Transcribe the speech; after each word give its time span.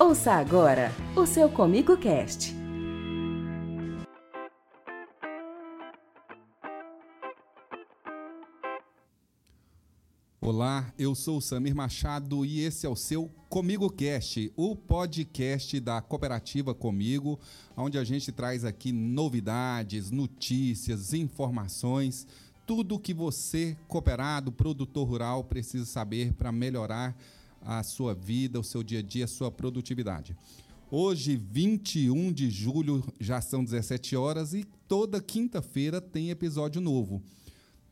Ouça 0.00 0.34
agora 0.34 0.92
o 1.16 1.26
seu 1.26 1.50
Comigo 1.50 1.96
Cast. 1.96 2.54
Olá, 10.40 10.94
eu 10.96 11.16
sou 11.16 11.38
o 11.38 11.40
Samir 11.40 11.74
Machado 11.74 12.46
e 12.46 12.60
esse 12.60 12.86
é 12.86 12.88
o 12.88 12.94
seu 12.94 13.28
Comigo 13.48 13.90
Cast, 13.90 14.52
o 14.56 14.76
podcast 14.76 15.80
da 15.80 16.00
cooperativa 16.00 16.72
Comigo, 16.72 17.36
onde 17.76 17.98
a 17.98 18.04
gente 18.04 18.30
traz 18.30 18.64
aqui 18.64 18.92
novidades, 18.92 20.12
notícias, 20.12 21.12
informações, 21.12 22.24
tudo 22.64 23.00
que 23.00 23.12
você, 23.12 23.76
cooperado, 23.88 24.52
produtor 24.52 25.08
rural, 25.08 25.42
precisa 25.42 25.86
saber 25.86 26.34
para 26.34 26.52
melhorar 26.52 27.18
a 27.68 27.82
sua 27.82 28.14
vida, 28.14 28.58
o 28.58 28.64
seu 28.64 28.82
dia 28.82 29.00
a 29.00 29.02
dia, 29.02 29.26
a 29.26 29.28
sua 29.28 29.50
produtividade. 29.50 30.34
Hoje, 30.90 31.36
21 31.36 32.32
de 32.32 32.50
julho, 32.50 33.04
já 33.20 33.42
são 33.42 33.62
17 33.62 34.16
horas 34.16 34.54
e 34.54 34.64
toda 34.88 35.20
quinta-feira 35.20 36.00
tem 36.00 36.30
episódio 36.30 36.80
novo. 36.80 37.22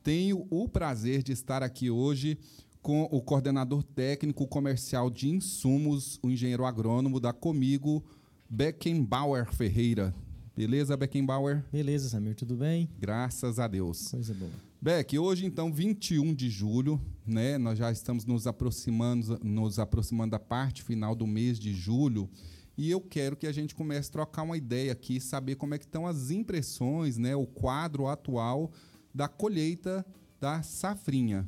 Tenho 0.02 0.46
o 0.48 0.66
prazer 0.66 1.22
de 1.22 1.32
estar 1.32 1.62
aqui 1.62 1.90
hoje 1.90 2.38
com 2.80 3.02
o 3.02 3.20
coordenador 3.20 3.82
técnico 3.82 4.46
comercial 4.46 5.10
de 5.10 5.28
insumos, 5.28 6.18
o 6.22 6.30
engenheiro 6.30 6.64
agrônomo 6.64 7.20
da 7.20 7.34
Comigo, 7.34 8.02
Beckenbauer 8.48 9.52
Ferreira. 9.52 10.14
Beleza, 10.56 10.96
Beckenbauer? 10.96 11.62
Beleza, 11.70 12.08
Samir, 12.08 12.34
tudo 12.34 12.56
bem? 12.56 12.88
Graças 12.98 13.58
a 13.58 13.68
Deus. 13.68 14.08
Coisa 14.08 14.32
boa. 14.32 14.52
Beck, 14.80 15.18
hoje 15.18 15.44
então, 15.44 15.70
21 15.70 16.32
de 16.32 16.48
julho, 16.48 16.98
né? 17.26 17.58
Nós 17.58 17.78
já 17.78 17.90
estamos 17.90 18.24
nos 18.24 18.46
aproximando, 18.46 19.38
nos 19.42 19.78
aproximando 19.78 20.32
da 20.32 20.38
parte 20.38 20.82
final 20.82 21.14
do 21.14 21.26
mês 21.26 21.58
de 21.58 21.72
julho. 21.72 22.28
E 22.76 22.90
eu 22.90 23.00
quero 23.00 23.36
que 23.36 23.46
a 23.46 23.52
gente 23.52 23.74
comece 23.74 24.10
a 24.10 24.12
trocar 24.12 24.42
uma 24.42 24.56
ideia 24.56 24.92
aqui, 24.92 25.20
saber 25.20 25.56
como 25.56 25.74
é 25.74 25.78
que 25.78 25.84
estão 25.84 26.06
as 26.06 26.30
impressões, 26.30 27.16
né? 27.16 27.34
O 27.34 27.46
quadro 27.46 28.06
atual 28.06 28.70
da 29.14 29.28
colheita 29.28 30.04
da 30.40 30.62
safrinha 30.62 31.46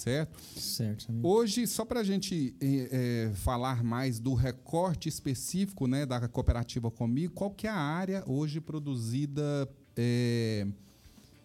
certo? 0.00 0.40
Certo. 0.58 1.04
Samir. 1.04 1.26
Hoje, 1.26 1.66
só 1.66 1.84
para 1.84 2.00
a 2.00 2.04
gente 2.04 2.54
é, 2.60 3.28
é, 3.30 3.34
falar 3.34 3.84
mais 3.84 4.18
do 4.18 4.34
recorte 4.34 5.08
específico 5.08 5.86
né, 5.86 6.06
da 6.06 6.26
cooperativa 6.28 6.90
Comigo, 6.90 7.34
qual 7.34 7.50
que 7.50 7.66
é 7.66 7.70
a 7.70 7.76
área 7.76 8.24
hoje 8.26 8.60
produzida 8.60 9.68
é, 9.96 10.66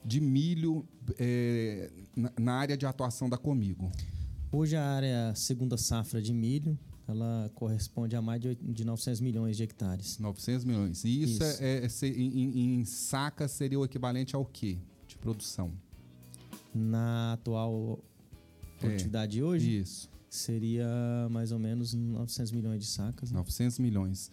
de 0.05 0.21
milho 0.21 0.87
é, 1.17 1.91
na, 2.39 2.53
área 2.53 2.77
de 2.77 2.85
atuação 2.85 3.27
da 3.27 3.37
Comigo? 3.37 3.91
Hoje 4.51 4.75
a 4.75 4.83
área 4.83 5.33
segunda 5.35 5.77
safra 5.77 6.21
de 6.21 6.33
milho, 6.33 6.77
ela 7.07 7.51
corresponde 7.55 8.15
a 8.15 8.21
mais 8.21 8.39
de, 8.39 8.55
de 8.55 8.85
900 8.85 9.19
milhões 9.19 9.57
de 9.57 9.63
hectares. 9.63 10.19
900 10.19 10.63
milhões. 10.63 11.03
E 11.03 11.23
isso, 11.23 11.43
isso. 11.43 11.63
É, 11.63 11.85
é 11.85 12.07
em, 12.07 12.79
em 12.79 12.85
saca 12.85 13.47
seria 13.47 13.79
o 13.79 13.83
equivalente 13.83 14.35
ao 14.35 14.45
quê 14.45 14.77
de 15.07 15.17
produção? 15.17 15.71
Na 16.73 17.33
atual 17.33 17.99
produtividade 18.79 19.39
é, 19.39 19.43
hoje, 19.43 19.79
isso. 19.79 20.09
seria 20.29 20.87
mais 21.31 21.51
ou 21.51 21.59
menos 21.59 21.93
900 21.93 22.51
milhões 22.51 22.79
de 22.79 22.85
sacas. 22.85 23.31
Né? 23.31 23.37
900 23.37 23.79
milhões. 23.79 24.31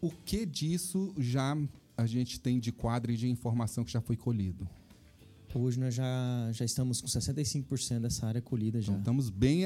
O 0.00 0.10
que 0.10 0.44
disso 0.44 1.14
já 1.16 1.56
a 1.96 2.06
gente 2.06 2.40
tem 2.40 2.58
de 2.58 2.72
quadro 2.72 3.12
e 3.12 3.16
de 3.16 3.28
informação 3.28 3.84
que 3.84 3.92
já 3.92 4.00
foi 4.00 4.16
colhido? 4.16 4.68
Hoje 5.54 5.78
nós 5.78 5.94
já, 5.94 6.50
já 6.52 6.64
estamos 6.64 7.00
com 7.00 7.06
65% 7.06 8.00
dessa 8.00 8.26
área 8.26 8.40
colhida 8.40 8.80
já. 8.80 8.92
Então, 8.92 8.98
estamos 9.00 9.28
bem, 9.28 9.64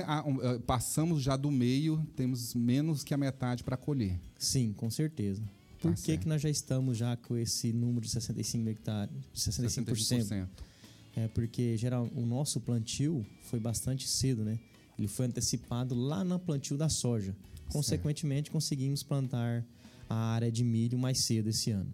passamos 0.66 1.22
já 1.22 1.36
do 1.36 1.50
meio, 1.50 2.04
temos 2.16 2.54
menos 2.54 3.04
que 3.04 3.14
a 3.14 3.16
metade 3.16 3.62
para 3.62 3.76
colher. 3.76 4.18
Sim, 4.38 4.72
com 4.76 4.90
certeza. 4.90 5.42
Por 5.80 5.94
tá 5.94 6.02
que, 6.02 6.18
que 6.18 6.28
nós 6.28 6.42
já 6.42 6.50
estamos 6.50 6.98
já 6.98 7.16
com 7.16 7.36
esse 7.36 7.72
número 7.72 8.00
de 8.00 8.10
65 8.10 8.69
hectares, 8.69 9.14
65%? 9.34 9.84
65%. 9.84 10.48
É 11.16 11.28
porque 11.28 11.76
geral 11.76 12.10
o 12.14 12.26
nosso 12.26 12.60
plantio 12.60 13.25
foi 13.42 13.60
bastante 13.60 14.08
cedo, 14.08 14.44
né? 14.44 14.58
Ele 14.98 15.08
foi 15.08 15.26
antecipado 15.26 15.94
lá 15.94 16.25
no 16.25 16.38
plantio 16.38 16.76
da 16.76 16.88
soja. 16.88 17.34
Consequentemente, 17.70 18.46
certo. 18.46 18.52
conseguimos 18.52 19.02
plantar 19.02 19.64
a 20.08 20.14
área 20.14 20.50
de 20.50 20.62
milho 20.64 20.98
mais 20.98 21.19
cedo 21.20 21.48
esse 21.48 21.70
ano. 21.70 21.92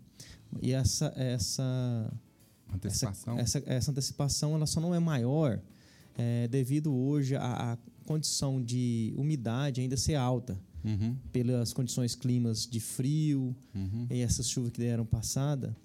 E 0.61 0.73
essa 0.73 1.13
essa 1.17 2.13
antecipação, 2.77 3.39
essa, 3.39 3.59
essa, 3.59 3.73
essa 3.73 3.91
antecipação 3.91 4.55
ela 4.55 4.67
só 4.67 4.81
não 4.81 4.95
é 4.95 4.99
maior 4.99 5.61
é, 6.17 6.49
devido 6.49 6.95
hoje 6.95 7.37
à, 7.37 7.79
condição 8.05 8.63
de 8.63 9.15
umidade 9.17 9.81
ainda 9.81 9.97
ser 9.97 10.17
alta. 10.17 10.59
Uhum. 10.85 11.17
Pelas 11.31 11.73
condições 11.73 12.17
climas 12.17 12.67
de 12.67 12.81
frio 12.81 13.55
uhum. 13.73 14.09
e 14.11 14.21
essas 14.21 14.49
chuvas 14.49 14.73
que 14.73 14.81
deram 14.81 15.07
passada, 15.07 15.77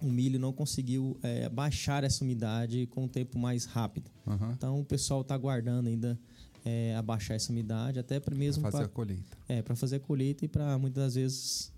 o 0.00 0.06
milho 0.06 0.36
não 0.36 0.52
conseguiu 0.52 1.16
é, 1.22 1.48
baixar 1.48 2.02
essa 2.02 2.24
umidade 2.24 2.88
com 2.88 3.04
um 3.04 3.08
tempo 3.08 3.38
mais 3.38 3.64
rápido. 3.64 4.10
Uhum. 4.26 4.50
Então 4.50 4.80
o 4.80 4.84
pessoal 4.84 5.20
está 5.20 5.36
aguardando 5.36 5.88
ainda 5.88 6.18
é, 6.64 6.94
abaixar 6.96 7.36
essa 7.36 7.52
umidade, 7.52 8.00
até 8.00 8.18
para 8.18 8.34
mesmo 8.34 8.62
fazer 8.62 8.78
pra, 8.78 8.86
a 8.86 8.88
colheita. 8.88 9.38
É, 9.48 9.62
para 9.62 9.76
fazer 9.76 9.96
a 9.96 10.00
colheita 10.00 10.44
e 10.44 10.48
para 10.48 10.76
muitas 10.76 11.04
das 11.04 11.14
vezes 11.14 11.71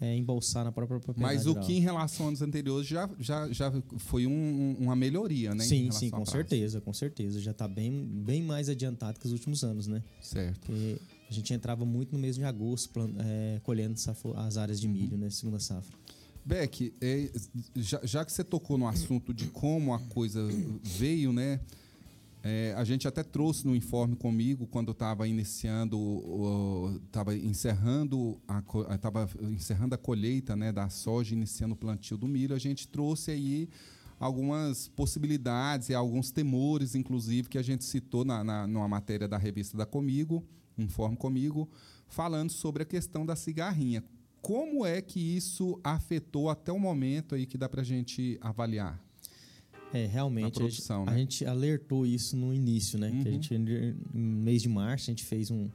é, 0.00 0.16
embolsar 0.16 0.64
na 0.64 0.72
própria 0.72 1.00
propriedade. 1.00 1.36
Mas 1.36 1.46
o 1.46 1.54
que 1.54 1.72
em 1.74 1.80
relação 1.80 2.26
aos 2.26 2.40
anos 2.40 2.42
anteriores 2.42 2.86
já, 2.86 3.08
já, 3.18 3.52
já 3.52 3.72
foi 3.98 4.26
um, 4.26 4.76
uma 4.78 4.94
melhoria, 4.94 5.54
né? 5.54 5.64
Sim, 5.64 5.90
sim, 5.90 6.10
com 6.10 6.24
certeza, 6.24 6.80
com 6.80 6.92
certeza. 6.92 7.40
Já 7.40 7.50
está 7.50 7.66
bem, 7.66 8.06
bem 8.06 8.42
mais 8.42 8.68
adiantado 8.68 9.18
que 9.18 9.26
os 9.26 9.32
últimos 9.32 9.64
anos, 9.64 9.86
né? 9.86 10.02
Certo. 10.20 10.60
Porque 10.66 10.98
a 11.28 11.32
gente 11.32 11.52
entrava 11.52 11.84
muito 11.84 12.12
no 12.12 12.18
mês 12.18 12.36
de 12.36 12.44
agosto 12.44 12.90
é, 13.18 13.60
colhendo 13.62 13.94
as 14.36 14.56
áreas 14.56 14.80
de 14.80 14.86
uhum. 14.86 14.92
milho, 14.92 15.18
né? 15.18 15.30
Segunda 15.30 15.58
safra. 15.58 15.96
Beck, 16.44 16.94
é, 17.00 17.30
já, 17.76 18.00
já, 18.04 18.24
que 18.24 18.32
você 18.32 18.42
tocou 18.42 18.78
no 18.78 18.88
assunto 18.88 19.34
de 19.34 19.48
como 19.48 19.92
a 19.92 19.98
coisa 19.98 20.48
veio, 20.82 21.32
né? 21.32 21.60
É, 22.42 22.72
a 22.76 22.84
gente 22.84 23.08
até 23.08 23.22
trouxe 23.22 23.66
no 23.66 23.74
informe 23.74 24.14
comigo 24.14 24.66
quando 24.66 24.92
estava 24.92 25.26
iniciando, 25.26 27.00
estava 27.06 27.36
encerrando 27.36 28.40
a, 28.46 28.62
tava 28.96 29.28
encerrando 29.50 29.94
a 29.94 29.98
colheita 29.98 30.54
né, 30.54 30.70
da 30.70 30.88
soja, 30.88 31.34
iniciando 31.34 31.74
o 31.74 31.76
plantio 31.76 32.16
do 32.16 32.28
milho, 32.28 32.54
a 32.54 32.58
gente 32.58 32.86
trouxe 32.86 33.32
aí 33.32 33.68
algumas 34.20 34.88
possibilidades 34.88 35.88
e 35.88 35.94
alguns 35.94 36.30
temores, 36.30 36.94
inclusive, 36.94 37.48
que 37.48 37.58
a 37.58 37.62
gente 37.62 37.84
citou 37.84 38.24
na, 38.24 38.44
na, 38.44 38.66
numa 38.66 38.88
matéria 38.88 39.28
da 39.28 39.36
revista 39.36 39.76
da 39.76 39.86
Comigo, 39.86 40.44
Informe 40.76 41.16
Comigo, 41.16 41.68
falando 42.06 42.50
sobre 42.50 42.84
a 42.84 42.86
questão 42.86 43.26
da 43.26 43.34
cigarrinha 43.34 44.04
como 44.40 44.86
é 44.86 45.02
que 45.02 45.20
isso 45.20 45.80
afetou 45.82 46.48
até 46.48 46.72
o 46.72 46.78
momento 46.78 47.34
aí 47.34 47.46
que 47.46 47.58
dá 47.58 47.68
para 47.68 47.80
a 47.80 47.84
gente 47.84 48.38
avaliar? 48.40 49.02
É, 49.92 50.06
realmente. 50.06 50.60
A, 50.60 50.98
né? 50.98 51.04
a, 51.06 51.16
gente 51.16 51.46
alertou 51.46 52.06
isso 52.06 52.36
no 52.36 52.52
início, 52.52 52.98
né? 52.98 53.10
Uhum. 53.10 53.22
Que 53.22 53.28
a 53.28 53.32
uhum. 53.32 53.42
gente, 53.42 53.96
no 54.12 54.20
mês 54.42 54.62
de 54.62 54.68
março, 54.68 55.10
a 55.10 55.12
gente 55.12 55.24
fez 55.24 55.50
um, 55.50 55.68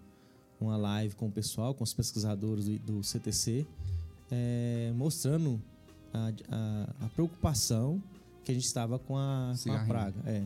uma 0.60 0.78
live 0.78 1.16
com 1.16 1.28
o 1.28 1.32
pessoal, 1.32 1.74
com 1.74 1.84
os 1.84 1.94
pesquisadores 1.94 2.66
do, 2.66 2.80
do 2.80 3.04
CTC, 3.04 3.66
é, 4.32 4.92
mostrando 4.96 5.62
a, 6.14 6.32
a, 6.50 7.06
a, 7.06 7.10
preocupação 7.10 8.02
que 8.44 8.52
a 8.52 8.54
gente 8.54 8.66
estava 8.66 9.00
com 9.00 9.18
a, 9.18 9.54
com 9.64 9.72
a 9.72 9.86
praga. 9.86 10.20
É. 10.26 10.44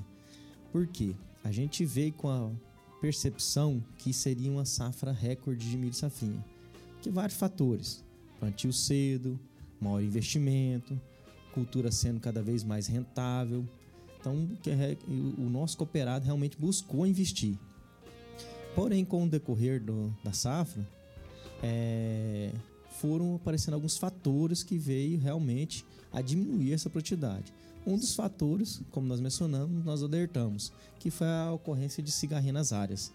Por 0.72 0.88
quê? 0.88 1.16
A 1.44 1.52
gente 1.52 1.86
veio 1.86 2.14
com 2.14 2.30
a 2.30 2.52
percepção 3.02 3.84
que 3.98 4.14
seria 4.14 4.52
uma 4.52 4.66
safra 4.66 5.12
recorde 5.12 5.70
de 5.70 5.78
milho 5.78 5.94
safrinha. 5.94 6.44
Que 7.02 7.10
vários 7.10 7.38
fatores 7.38 8.04
plantio 8.40 8.72
cedo, 8.72 9.40
maior 9.80 10.02
investimento, 10.02 11.00
cultura 11.58 11.92
sendo 11.92 12.20
cada 12.20 12.44
vez 12.44 12.64
mais 12.64 12.86
rentável. 12.86 13.68
Então, 14.20 14.48
o 15.40 15.50
nosso 15.50 15.76
cooperado 15.76 16.24
realmente 16.24 16.56
buscou 16.56 17.08
investir. 17.08 17.58
Porém, 18.76 19.04
com 19.04 19.24
o 19.24 19.28
decorrer 19.28 19.82
do, 19.82 20.16
da 20.24 20.32
safra, 20.32 20.88
é, 21.64 22.52
foram 22.92 23.36
aparecendo 23.36 23.74
alguns 23.74 23.98
fatores 23.98 24.62
que 24.62 24.78
veio 24.78 25.20
realmente 25.20 25.84
a 26.14 26.22
diminuir 26.22 26.74
essa 26.74 26.92
produtividade. 26.92 27.52
Um 27.88 27.98
dos 27.98 28.14
fatores, 28.14 28.80
como 28.92 29.08
nós 29.08 29.20
mencionamos, 29.20 29.84
nós 29.84 30.04
alertamos, 30.04 30.72
que 31.00 31.10
foi 31.10 31.26
a 31.26 31.52
ocorrência 31.52 32.04
de 32.04 32.12
cigarrinha 32.12 32.54
nas 32.54 32.72
áreas. 32.72 33.12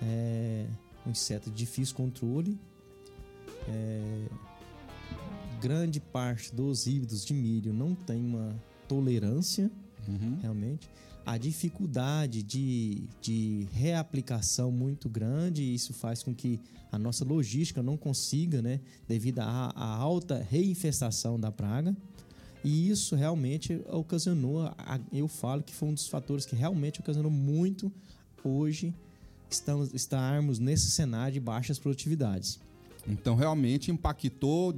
É, 0.00 0.66
um 1.04 1.10
inseto 1.10 1.50
de 1.50 1.56
difícil 1.56 1.96
controle, 1.96 2.56
é, 3.66 4.26
grande 5.64 5.98
parte 5.98 6.54
dos 6.54 6.86
híbridos 6.86 7.24
de 7.24 7.32
milho 7.32 7.72
não 7.72 7.94
tem 7.94 8.22
uma 8.22 8.54
tolerância, 8.86 9.70
uhum. 10.06 10.38
realmente. 10.42 10.90
A 11.24 11.38
dificuldade 11.38 12.42
de, 12.42 13.04
de 13.22 13.66
reaplicação 13.72 14.70
muito 14.70 15.08
grande, 15.08 15.62
e 15.62 15.74
isso 15.74 15.94
faz 15.94 16.22
com 16.22 16.34
que 16.34 16.60
a 16.92 16.98
nossa 16.98 17.24
logística 17.24 17.82
não 17.82 17.96
consiga, 17.96 18.60
né, 18.60 18.78
devido 19.08 19.38
à, 19.38 19.72
à 19.74 19.86
alta 19.86 20.46
reinfestação 20.50 21.40
da 21.40 21.50
praga. 21.50 21.96
E 22.62 22.90
isso 22.90 23.16
realmente 23.16 23.80
ocasionou, 23.88 24.70
eu 25.10 25.26
falo 25.28 25.62
que 25.62 25.72
foi 25.72 25.88
um 25.88 25.94
dos 25.94 26.08
fatores 26.08 26.44
que 26.44 26.54
realmente 26.54 27.00
ocasionou 27.00 27.30
muito 27.30 27.90
hoje 28.44 28.94
estamos, 29.48 29.94
estarmos 29.94 30.58
nesse 30.58 30.90
cenário 30.90 31.32
de 31.32 31.40
baixas 31.40 31.78
produtividades. 31.78 32.60
Então, 33.06 33.34
realmente 33.34 33.90
impactou 33.90 34.74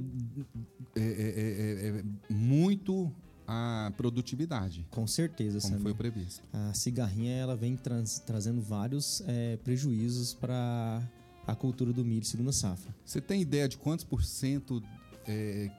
é, 0.95 0.99
é, 0.99 1.99
é, 1.99 2.03
muito 2.29 3.11
a 3.47 3.91
produtividade. 3.95 4.85
Com 4.91 5.07
certeza, 5.07 5.61
como 5.61 5.79
foi 5.79 5.93
previsto. 5.93 6.43
A 6.51 6.73
cigarrinha 6.73 7.33
ela 7.35 7.55
vem 7.55 7.77
trazendo 8.25 8.61
vários 8.61 9.23
prejuízos 9.63 10.33
para 10.33 11.01
a 11.45 11.55
cultura 11.55 11.93
do 11.93 12.03
milho 12.03 12.25
segunda 12.25 12.51
safra. 12.51 12.93
Você 13.05 13.21
tem 13.21 13.41
ideia 13.41 13.69
de 13.69 13.77
quantos 13.77 14.03
por 14.03 14.21
cento 14.21 14.83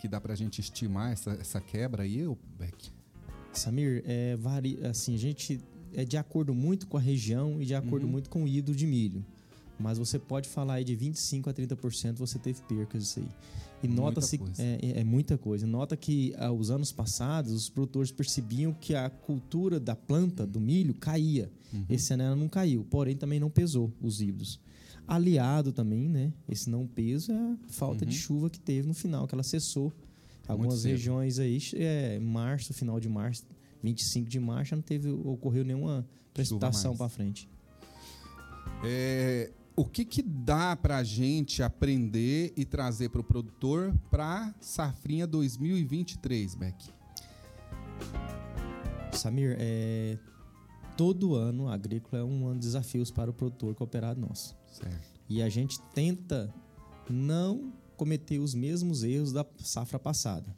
que 0.01 0.09
dá 0.09 0.19
para 0.19 0.33
a 0.33 0.37
gente 0.37 0.61
estimar 0.61 1.13
essa, 1.13 1.33
essa 1.33 1.61
quebra 1.61 2.05
aí, 2.05 2.25
Beck? 2.59 2.91
Samir, 3.53 4.03
é, 4.07 4.39
assim, 4.89 5.15
a 5.15 5.19
gente 5.19 5.61
é 5.95 6.05
de 6.05 6.17
acordo 6.17 6.55
muito 6.55 6.87
com 6.87 6.97
a 6.97 7.01
região 7.01 7.61
e 7.61 7.65
de 7.65 7.75
acordo 7.75 8.07
uhum. 8.07 8.13
muito 8.13 8.31
com 8.31 8.45
o 8.45 8.49
hidro 8.49 8.75
de 8.75 8.87
milho. 8.87 9.25
Mas 9.79 9.99
você 9.99 10.19
pode 10.19 10.49
falar 10.49 10.75
aí 10.75 10.85
de 10.85 10.95
25 10.95 11.49
a 11.49 11.55
30% 11.55 12.17
você 12.17 12.39
teve 12.39 12.61
percas 12.63 13.05
isso 13.05 13.21
aí. 13.21 13.29
E 13.83 13.87
nota-se 13.87 14.41
é, 14.59 14.79
é, 14.83 15.01
é, 15.01 15.05
muita 15.05 15.39
coisa. 15.39 15.67
Nota 15.67 15.97
que 15.97 16.35
aos 16.37 16.71
anos 16.71 16.91
passados 16.91 17.53
os 17.53 17.69
produtores 17.69 18.11
percebiam 18.11 18.75
que 18.75 18.95
a 18.95 19.09
cultura 19.09 19.79
da 19.79 19.95
planta 19.95 20.45
do 20.47 20.61
milho 20.61 20.95
caía. 20.95 21.51
Uhum. 21.73 21.85
Esse 21.89 22.13
ano 22.13 22.25
ela 22.25 22.37
não 22.37 22.49
caiu, 22.49 22.85
porém 22.91 23.17
também 23.17 23.39
não 23.39 23.51
pesou 23.51 23.93
os 24.01 24.21
híbridos. 24.21 24.61
Aliado 25.07 25.73
também, 25.73 26.09
né? 26.09 26.33
Esse 26.49 26.69
não 26.69 26.87
peso 26.87 27.33
é 27.33 27.37
a 27.37 27.57
falta 27.69 28.05
uhum. 28.05 28.11
de 28.11 28.17
chuva 28.17 28.51
que 28.51 28.59
teve 28.59 28.87
no 28.87 28.95
final, 28.95 29.27
que 29.29 29.35
ela 29.35 29.45
cessou. 29.45 29.93
Algumas 30.47 30.85
regiões 30.85 31.39
aí, 31.39 31.59
é, 31.75 32.19
março, 32.19 32.73
final 32.73 32.99
de 32.99 33.09
março, 33.09 33.45
25 33.83 34.29
de 34.29 34.41
março, 34.41 34.75
não 34.75 34.83
teve, 34.83 35.11
ocorreu 35.11 35.63
nenhuma 35.63 36.07
precipitação 36.33 36.97
para 36.97 37.09
frente. 37.09 37.49
É, 38.83 39.51
o 39.79 39.85
que, 39.85 40.05
que 40.05 40.23
dá 40.23 40.75
para 40.75 40.97
a 40.97 41.05
gente 41.05 41.63
aprender 41.63 42.53
e 42.57 42.65
trazer 42.65 43.11
para 43.11 43.21
o 43.21 43.25
produtor 43.25 43.95
para 44.11 44.53
safrinha 44.61 45.25
2023, 45.25 46.57
Beck? 46.57 46.91
Samir, 49.13 49.57
é, 49.57 50.19
todo 50.97 51.37
ano 51.37 51.69
agrícola 51.69 52.23
é 52.23 52.25
um 52.25 52.49
ano 52.49 52.59
de 52.59 52.67
desafios 52.67 53.13
para 53.13 53.31
o 53.31 53.33
produtor 53.33 53.73
cooperado 53.77 54.21
nosso. 54.21 54.57
Certo. 54.67 55.21
E 55.29 55.41
a 55.41 55.49
gente 55.49 55.81
tenta 55.95 56.53
não 57.09 57.73
cometer 57.97 58.41
os 58.41 58.55
mesmos 58.55 59.05
erros 59.05 59.33
da 59.33 59.47
safra 59.59 60.01
passada. 60.01 60.53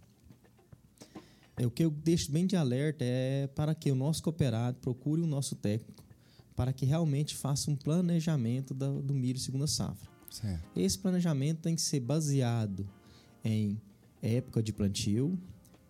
É, 1.58 1.66
o 1.66 1.70
que 1.70 1.84
eu 1.84 1.90
deixo 1.90 2.32
bem 2.32 2.46
de 2.46 2.56
alerta 2.56 3.04
é 3.04 3.46
para 3.48 3.74
que 3.74 3.92
o 3.92 3.94
nosso 3.94 4.22
cooperado 4.22 4.78
procure 4.78 5.20
o 5.20 5.26
nosso 5.26 5.54
técnico 5.56 6.09
para 6.60 6.74
que 6.74 6.84
realmente 6.84 7.34
faça 7.34 7.70
um 7.70 7.74
planejamento 7.74 8.74
do, 8.74 9.00
do 9.00 9.14
milho 9.14 9.38
segunda 9.38 9.66
safra. 9.66 10.06
Certo. 10.30 10.60
Esse 10.78 10.98
planejamento 10.98 11.60
tem 11.62 11.74
que 11.74 11.80
ser 11.80 12.00
baseado 12.00 12.86
em 13.42 13.80
época 14.20 14.62
de 14.62 14.70
plantio, 14.70 15.38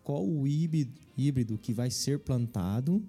qual 0.05 0.25
o 0.25 0.47
híbrido 0.47 1.59
que 1.59 1.75
vai 1.75 1.91
ser 1.91 2.21
plantado, 2.21 3.03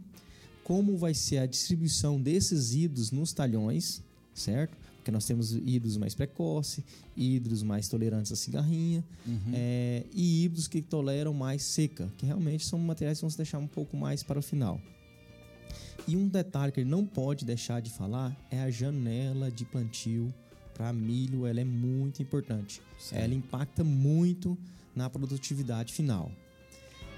como 0.63 0.97
vai 0.97 1.13
ser 1.13 1.37
a 1.37 1.45
distribuição 1.45 2.19
desses 2.19 2.73
híbridos 2.73 3.11
nos 3.11 3.31
talhões, 3.31 4.01
certo? 4.33 4.75
Porque 4.95 5.11
nós 5.11 5.27
temos 5.27 5.51
híbridos 5.51 5.97
mais 5.97 6.15
precoce, 6.15 6.83
híbridos 7.15 7.61
mais 7.61 7.87
tolerantes 7.87 8.31
à 8.31 8.35
cigarrinha 8.35 9.03
uhum. 9.23 9.51
é, 9.53 10.03
e 10.11 10.45
híbridos 10.45 10.67
que 10.67 10.81
toleram 10.81 11.31
mais 11.31 11.61
seca, 11.61 12.11
que 12.17 12.25
realmente 12.25 12.65
são 12.65 12.79
materiais 12.79 13.19
que 13.19 13.21
vão 13.21 13.29
se 13.29 13.37
deixar 13.37 13.59
um 13.59 13.67
pouco 13.67 13.95
mais 13.95 14.23
para 14.23 14.39
o 14.39 14.41
final. 14.41 14.81
E 16.07 16.15
um 16.15 16.27
detalhe 16.27 16.71
que 16.71 16.79
ele 16.79 16.89
não 16.89 17.05
pode 17.05 17.45
deixar 17.45 17.81
de 17.81 17.89
falar 17.89 18.35
é 18.49 18.61
a 18.61 18.71
janela 18.71 19.51
de 19.51 19.65
plantio 19.65 20.33
para 20.73 20.91
milho, 20.91 21.45
ela 21.45 21.61
é 21.61 21.65
muito 21.65 22.21
importante. 22.21 22.81
Ela 23.11 23.33
impacta 23.33 23.83
muito 23.83 24.57
na 24.95 25.09
produtividade 25.09 25.93
final. 25.93 26.31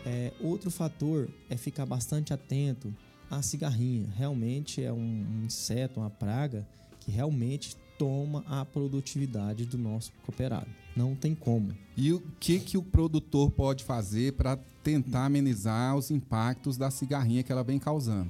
É, 0.06 0.33
outro 0.41 0.69
fator 0.69 1.30
é 1.50 1.56
ficar 1.56 1.85
bastante 1.85 2.33
atento 2.33 2.94
à 3.31 3.41
cigarrinha. 3.41 4.09
Realmente 4.15 4.83
é 4.83 4.91
um, 4.91 4.97
um 4.97 5.45
inseto, 5.45 6.01
uma 6.01 6.09
praga 6.09 6.68
que 7.00 7.12
realmente 7.12 7.77
toma 7.97 8.44
a 8.47 8.65
produtividade 8.65 9.65
do 9.65 9.77
nosso 9.77 10.12
cooperado. 10.25 10.68
Não 10.95 11.15
tem 11.15 11.33
como. 11.33 11.74
E 11.95 12.12
o 12.12 12.21
que, 12.39 12.59
que 12.59 12.77
o 12.77 12.83
produtor 12.83 13.50
pode 13.51 13.83
fazer 13.83 14.33
para 14.33 14.57
tentar 14.83 15.25
amenizar 15.25 15.95
os 15.95 16.12
impactos 16.12 16.75
da 16.75 16.91
cigarrinha 16.91 17.44
que 17.44 17.51
ela 17.51 17.63
vem 17.63 17.80
causando? 17.80 18.30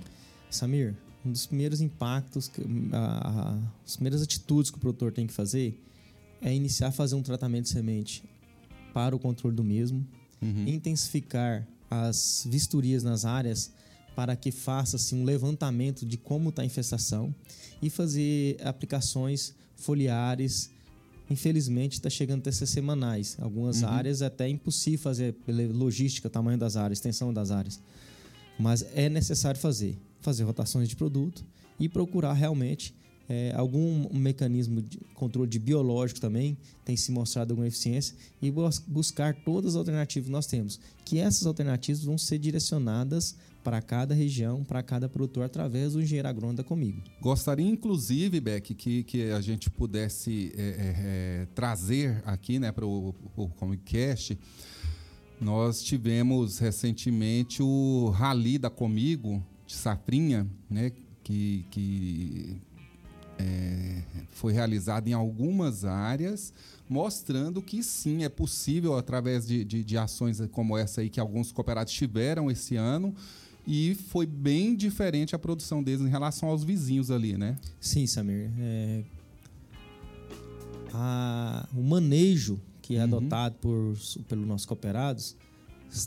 Samir, 0.55 0.95
um 1.25 1.31
dos 1.31 1.45
primeiros 1.45 1.81
impactos, 1.81 2.51
a, 2.91 2.97
a, 2.97 3.59
as 3.85 3.95
primeiras 3.95 4.21
atitudes 4.21 4.69
que 4.69 4.77
o 4.77 4.79
produtor 4.79 5.11
tem 5.11 5.25
que 5.25 5.33
fazer 5.33 5.81
é 6.41 6.53
iniciar 6.53 6.88
a 6.88 6.91
fazer 6.91 7.15
um 7.15 7.23
tratamento 7.23 7.63
de 7.63 7.69
semente 7.69 8.23
para 8.94 9.15
o 9.15 9.19
controle 9.19 9.55
do 9.55 9.63
mesmo, 9.63 10.05
uhum. 10.41 10.67
intensificar 10.67 11.65
as 11.89 12.45
vistorias 12.50 13.03
nas 13.03 13.23
áreas 13.23 13.71
para 14.15 14.35
que 14.35 14.51
faça-se 14.51 15.15
um 15.15 15.23
levantamento 15.23 16.05
de 16.05 16.17
como 16.17 16.50
está 16.50 16.61
a 16.61 16.65
infestação 16.65 17.33
e 17.81 17.89
fazer 17.89 18.57
aplicações 18.63 19.55
foliares. 19.75 20.69
Infelizmente, 21.29 21.94
está 21.94 22.09
chegando 22.09 22.41
até 22.41 22.51
ser 22.51 22.67
semanais. 22.67 23.38
Algumas 23.39 23.81
uhum. 23.81 23.89
áreas 23.89 24.21
é 24.21 24.25
até 24.25 24.47
impossível 24.47 25.00
fazer 25.00 25.33
pela 25.45 25.65
logística, 25.65 26.29
tamanho 26.29 26.57
das 26.57 26.75
áreas, 26.75 27.00
extensão 27.00 27.33
das 27.33 27.50
áreas. 27.50 27.79
Mas 28.59 28.85
é 28.94 29.09
necessário 29.09 29.59
fazer 29.59 29.97
fazer 30.23 30.43
rotações 30.43 30.89
de 30.89 30.95
produto 30.95 31.45
e 31.79 31.87
procurar 31.87 32.33
realmente 32.33 32.93
é, 33.29 33.53
algum 33.55 34.13
mecanismo 34.13 34.81
de 34.81 34.99
controle 35.13 35.49
de 35.49 35.57
biológico 35.57 36.19
também 36.19 36.57
tem 36.83 36.97
se 36.97 37.11
mostrado 37.11 37.53
alguma 37.53 37.67
eficiência 37.67 38.15
e 38.41 38.51
buscar 38.87 39.33
todas 39.33 39.71
as 39.71 39.75
alternativas 39.77 40.27
que 40.27 40.31
nós 40.31 40.45
temos. 40.45 40.79
Que 41.05 41.19
essas 41.19 41.45
alternativas 41.45 42.03
vão 42.03 42.17
ser 42.17 42.37
direcionadas 42.37 43.35
para 43.63 43.81
cada 43.81 44.13
região, 44.13 44.63
para 44.63 44.83
cada 44.83 45.07
produtor, 45.07 45.45
através 45.45 45.93
do 45.93 46.01
engenheiro 46.01 46.27
agrônomo 46.27 46.57
da 46.57 46.63
Comigo. 46.63 47.01
Gostaria, 47.21 47.65
inclusive, 47.65 48.41
Beck, 48.41 48.75
que, 48.75 49.03
que 49.03 49.31
a 49.31 49.39
gente 49.39 49.69
pudesse 49.69 50.53
é, 50.57 50.61
é, 50.61 50.95
é 51.43 51.47
trazer 51.55 52.21
aqui 52.25 52.59
né, 52.59 52.73
para 52.73 52.85
o 52.85 53.13
Comicast. 53.57 54.37
Nós 55.39 55.81
tivemos 55.81 56.59
recentemente 56.59 57.63
o 57.63 58.09
Rally 58.09 58.57
da 58.57 58.69
Comigo, 58.69 59.41
de 59.73 59.79
Safrinha, 59.79 60.47
né, 60.69 60.91
que, 61.23 61.65
que 61.71 62.61
é, 63.39 64.03
foi 64.31 64.53
realizado 64.53 65.07
em 65.07 65.13
algumas 65.13 65.83
áreas, 65.83 66.53
mostrando 66.88 67.62
que 67.62 67.81
sim, 67.81 68.24
é 68.24 68.29
possível, 68.29 68.95
através 68.95 69.48
de, 69.48 69.63
de, 69.65 69.83
de, 69.83 69.98
ações 69.98 70.39
como 70.51 70.77
essa 70.77 71.01
aí 71.01 71.09
que 71.09 71.19
alguns 71.19 71.51
cooperados 71.51 71.91
tiveram 71.91 72.51
esse 72.51 72.75
ano, 72.75 73.15
e 73.65 73.95
foi 74.09 74.25
bem 74.25 74.75
diferente 74.75 75.36
a 75.36 75.39
produção 75.39 75.81
deles 75.81 76.01
em 76.01 76.09
relação 76.09 76.50
aos 76.50 76.63
vizinhos 76.63 77.09
ali, 77.09 77.38
né? 77.38 77.57
Sim, 77.79 78.05
Samir. 78.05 78.51
É... 78.59 79.03
A... 80.93 81.67
O 81.74 81.81
manejo 81.81 82.59
que 82.81 82.98
é 82.98 83.00
uhum. 83.00 83.05
adotado 83.05 83.55
por, 83.62 83.95
pelos 84.27 84.45
nossos 84.45 84.65
cooperados, 84.65 85.36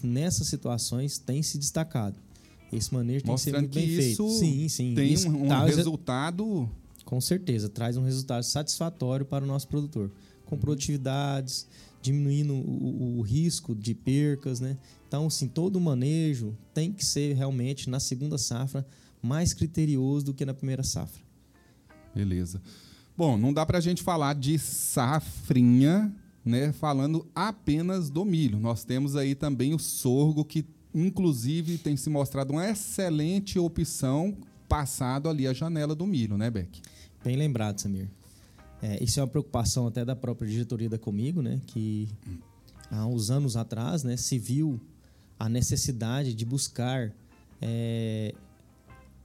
nessas 0.02 0.46
situações 0.48 1.18
tem 1.18 1.42
se 1.42 1.56
destacado. 1.56 2.25
Esse 2.72 2.92
manejo 2.92 3.24
tem 3.24 3.32
Mostrando 3.32 3.68
que 3.68 3.80
ser 3.80 3.86
muito 3.86 3.96
bem 3.96 4.04
feito. 4.04 4.28
Sim, 4.30 4.68
sim. 4.68 4.94
Tem 4.94 5.12
isso 5.12 5.28
um, 5.28 5.46
um 5.46 5.64
resultado. 5.64 6.68
Com 7.04 7.20
certeza, 7.20 7.68
traz 7.68 7.96
um 7.96 8.02
resultado 8.02 8.42
satisfatório 8.42 9.24
para 9.24 9.44
o 9.44 9.46
nosso 9.46 9.68
produtor. 9.68 10.10
Com 10.44 10.58
produtividades, 10.58 11.66
diminuindo 12.02 12.54
o, 12.54 13.18
o, 13.18 13.22
risco 13.22 13.74
de 13.74 13.94
percas, 13.94 14.60
né? 14.60 14.76
Então, 15.06 15.26
assim, 15.26 15.48
todo 15.48 15.76
o 15.76 15.80
manejo 15.80 16.56
tem 16.74 16.92
que 16.92 17.04
ser 17.04 17.34
realmente 17.34 17.88
na 17.88 18.00
segunda 18.00 18.38
safra 18.38 18.86
mais 19.22 19.52
criterioso 19.52 20.26
do 20.26 20.34
que 20.34 20.44
na 20.44 20.54
primeira 20.54 20.82
safra. 20.82 21.20
Beleza. 22.14 22.60
Bom, 23.16 23.36
não 23.36 23.52
dá 23.52 23.64
para 23.64 23.78
a 23.78 23.80
gente 23.80 24.02
falar 24.02 24.34
de 24.34 24.58
safrinha, 24.58 26.14
né? 26.44 26.72
Falando 26.72 27.26
apenas 27.34 28.10
do 28.10 28.24
milho. 28.24 28.58
Nós 28.58 28.84
temos 28.84 29.16
aí 29.16 29.34
também 29.34 29.74
o 29.74 29.78
sorgo 29.78 30.44
que 30.44 30.64
inclusive 31.00 31.78
tem 31.78 31.96
se 31.96 32.08
mostrado 32.08 32.52
uma 32.52 32.68
excelente 32.68 33.58
opção 33.58 34.36
passado 34.68 35.28
ali 35.28 35.46
a 35.46 35.52
janela 35.52 35.94
do 35.94 36.06
milho, 36.06 36.36
né, 36.36 36.50
Beck? 36.50 36.80
Bem 37.22 37.36
lembrado, 37.36 37.80
Samir. 37.80 38.08
É, 38.82 39.02
isso 39.02 39.20
é 39.20 39.22
uma 39.22 39.28
preocupação 39.28 39.86
até 39.86 40.04
da 40.04 40.14
própria 40.16 40.48
diretoria 40.48 40.88
da 40.88 40.98
Comigo, 40.98 41.42
né, 41.42 41.60
que 41.66 42.08
há 42.90 43.06
uns 43.06 43.30
anos 43.30 43.56
atrás 43.56 44.02
né, 44.02 44.16
se 44.16 44.38
viu 44.38 44.80
a 45.38 45.48
necessidade 45.48 46.34
de 46.34 46.44
buscar 46.44 47.12
é, 47.60 48.34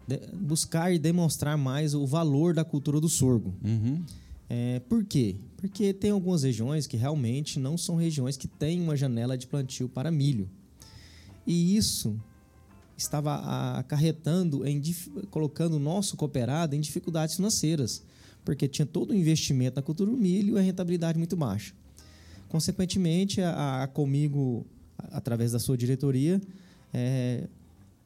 de, 0.08 0.20
buscar 0.34 0.94
e 0.94 1.00
demonstrar 1.00 1.58
mais 1.58 1.94
o 1.94 2.06
valor 2.06 2.54
da 2.54 2.64
cultura 2.64 3.00
do 3.00 3.10
sorgo. 3.10 3.54
Uhum. 3.64 4.04
É, 4.50 4.80
por 4.82 5.06
quê? 5.06 5.38
Porque 5.58 5.94
tem 5.94 6.12
algumas 6.12 6.44
regiões 6.44 6.86
que 6.86 6.98
realmente 6.98 7.60
não 7.60 7.78
são 7.78 7.96
regiões 7.96 8.36
que 8.36 8.48
têm 8.48 8.82
uma 8.82 8.98
janela 8.98 9.38
de 9.38 9.48
plantio 9.48 9.88
para 9.88 10.12
milho. 10.12 10.50
E 11.46 11.76
isso 11.76 12.20
estava 12.98 13.78
acarretando, 13.78 14.66
em, 14.66 14.82
colocando 15.30 15.76
o 15.76 15.80
nosso 15.80 16.16
cooperado 16.16 16.76
em 16.76 16.80
dificuldades 16.80 17.36
financeiras, 17.36 18.04
porque 18.46 18.68
tinha 18.68 18.86
todo 18.86 19.12
o 19.12 19.16
investimento 19.16 19.76
na 19.76 19.82
cultura 19.82 20.12
do 20.12 20.18
milho 20.18 20.56
e 20.56 20.60
a 20.60 20.62
rentabilidade 20.62 21.18
muito 21.18 21.36
baixa. 21.36 21.74
Consequentemente, 22.50 23.42
a, 23.42 23.84
a 23.84 23.88
Comigo, 23.88 24.66
através 25.12 25.52
da 25.52 25.60
sua 25.60 25.78
diretoria, 25.78 26.42
é, 26.94 27.48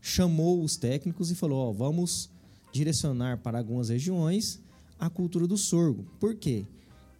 chamou 0.02 0.64
os 0.64 0.78
técnicos 0.78 1.32
e 1.32 1.36
falou: 1.36 1.70
ó, 1.70 1.72
vamos 1.72 2.30
direcionar 2.72 3.40
para 3.40 3.58
algumas 3.58 3.90
regiões 3.90 4.62
a 5.00 5.10
cultura 5.10 5.48
do 5.48 5.58
sorgo. 5.58 6.06
Por 6.20 6.36
quê? 6.36 6.66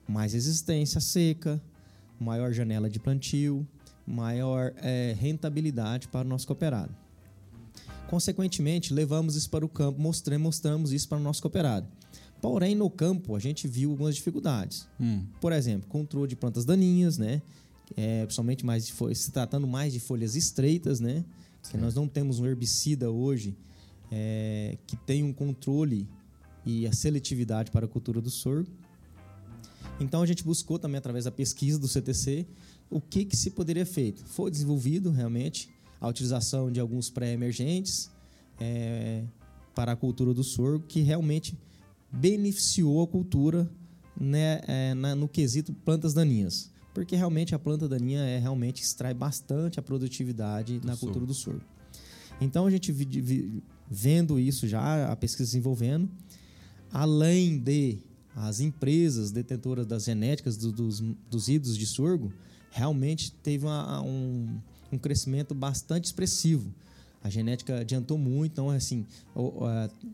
Mais 0.08 0.34
resistência 0.34 1.02
seca, 1.02 1.62
maior 2.20 2.54
janela 2.54 2.90
de 2.90 3.00
plantio, 3.00 3.68
maior 4.06 4.74
é, 4.78 5.16
rentabilidade 5.20 6.08
para 6.08 6.26
o 6.26 6.30
nosso 6.30 6.46
cooperado. 6.48 6.96
Consequentemente, 8.08 8.94
levamos 8.94 9.36
isso 9.36 9.50
para 9.50 9.66
o 9.66 9.70
campo, 9.70 10.00
mostramos, 10.00 10.44
mostramos 10.44 10.94
isso 10.94 11.08
para 11.08 11.18
o 11.18 11.22
nosso 11.22 11.42
cooperado. 11.42 11.88
Porém, 12.42 12.76
no 12.76 12.90
campo, 12.90 13.36
a 13.36 13.40
gente 13.40 13.68
viu 13.68 13.92
algumas 13.92 14.16
dificuldades. 14.16 14.88
Hum. 15.00 15.26
Por 15.42 15.52
exemplo, 15.52 15.90
controle 15.90 16.28
de 16.28 16.36
plantas 16.36 16.66
daninhas, 16.66 17.18
né? 17.18 17.42
É, 17.98 18.24
principalmente 18.26 18.66
mais 18.66 18.94
se 19.14 19.32
tratando 19.32 19.66
mais 19.66 19.94
de 19.94 20.00
folhas 20.00 20.36
estreitas, 20.36 21.00
né? 21.00 21.26
Que 21.72 21.78
nós 21.78 21.96
não 21.96 22.08
temos 22.08 22.40
um 22.40 22.46
herbicida 22.46 23.10
hoje 23.10 23.56
é, 24.12 24.78
que 24.86 24.96
tem 24.96 25.24
um 25.24 25.34
controle 25.34 26.08
e 26.66 26.86
a 26.86 26.94
seletividade 26.94 27.72
para 27.72 27.86
a 27.86 27.90
cultura 27.90 28.22
do 28.22 28.30
sorgo. 28.30 28.70
Então 30.00 30.22
a 30.22 30.26
gente 30.26 30.44
buscou 30.44 30.78
também 30.78 30.98
através 30.98 31.26
da 31.26 31.32
pesquisa 31.32 31.80
do 31.80 31.88
CTC 31.88 32.46
o 32.90 33.02
que, 33.02 33.26
que 33.26 33.36
se 33.36 33.52
poderia 33.52 33.86
feito. 33.86 34.24
Foi 34.26 34.50
desenvolvido 34.50 35.12
realmente 35.12 35.70
a 36.00 36.08
utilização 36.08 36.72
de 36.72 36.80
alguns 36.80 37.10
pré-emergentes 37.10 38.12
é, 38.60 39.24
para 39.74 39.94
a 39.94 39.96
cultura 39.96 40.34
do 40.34 40.44
sorgo 40.44 40.86
que 40.88 41.02
realmente 41.02 41.58
beneficiou 42.12 43.04
a 43.04 43.08
cultura 43.08 43.70
né, 44.20 44.62
é, 44.68 44.94
na, 44.94 45.16
no 45.16 45.28
quesito 45.28 45.74
plantas 45.74 46.14
daninhas. 46.14 46.72
Porque 46.94 47.16
realmente 47.16 47.54
a 47.54 47.60
planta 47.60 47.90
daninha 47.90 48.22
é, 48.22 48.40
realmente 48.40 48.82
extrai 48.82 49.14
bastante 49.14 49.80
a 49.80 49.84
produtividade 49.84 50.80
do 50.80 50.88
na 50.88 50.94
sorgo. 50.94 51.06
cultura 51.08 51.26
do 51.26 51.34
sorgo. 51.34 51.62
Então 52.40 52.66
a 52.66 52.72
gente 52.72 52.92
vi, 52.92 53.06
vi, 53.22 53.64
vendo 53.90 54.40
isso 54.40 54.68
já, 54.68 55.12
a 55.12 55.16
pesquisa 55.16 55.50
desenvolvendo, 55.50 56.10
além 56.92 57.60
de 57.60 58.00
as 58.36 58.60
empresas 58.60 59.32
detentoras 59.32 59.86
das 59.86 60.06
genéticas 60.06 60.58
do, 60.58 60.72
dos, 60.72 61.02
dos 61.30 61.48
híbridos 61.48 61.78
de 61.78 61.86
sorgo, 61.86 62.32
realmente 62.76 63.32
teve 63.32 63.66
uma, 63.66 64.02
um, 64.02 64.60
um 64.92 64.98
crescimento 64.98 65.56
bastante 65.56 66.06
expressivo. 66.06 66.74
A 67.24 67.30
genética 67.30 67.80
adiantou 67.80 68.18
muito, 68.18 68.52
então, 68.52 68.70
assim, 68.70 69.06
o, 69.34 69.64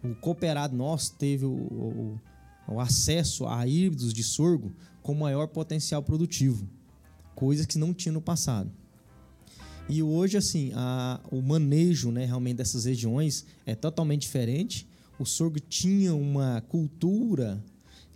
o 0.04 0.16
cooperado 0.22 0.78
nosso 0.78 1.16
teve 1.16 1.44
o, 1.44 1.50
o, 1.50 2.22
o, 2.68 2.80
acesso 2.80 3.48
a 3.48 3.66
híbridos 3.66 4.14
de 4.14 4.24
sorgo 4.24 4.72
com 5.02 5.16
maior 5.16 5.48
potencial 5.48 6.04
produtivo, 6.04 6.70
coisas 7.34 7.66
que 7.66 7.80
não 7.80 7.96
tinha 7.96 8.14
no 8.14 8.22
passado. 8.22 8.72
E 9.90 10.04
hoje, 10.04 10.38
assim, 10.38 10.72
a, 10.76 11.20
o 11.32 11.42
manejo 11.42 12.12
né, 12.12 12.26
realmente 12.26 12.58
dessas 12.58 12.86
regiões 12.86 13.44
é 13.66 13.74
totalmente 13.74 14.22
diferente. 14.22 14.88
O 15.18 15.26
sorgo 15.26 15.60
tinha 15.60 16.14
uma 16.14 16.62
cultura 16.70 17.62